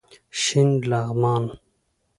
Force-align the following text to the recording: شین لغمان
شین 0.41 0.69
لغمان 0.89 1.43